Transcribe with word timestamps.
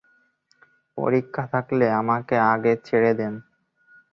পরীক্ষা 0.97 1.43
থাকলে 1.53 1.85
আমাকে 1.91 2.35
আগে 2.53 2.73
ছেড়ে 2.85 3.11
দেন। 3.13 3.33